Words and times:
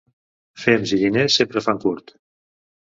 Fems 0.61 0.95
i 0.97 0.99
diners 1.03 1.39
sempre 1.43 1.67
fan 1.69 1.85
curt. 1.89 2.17